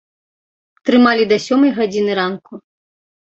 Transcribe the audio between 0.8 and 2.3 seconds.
Трымалі да сёмай гадзіны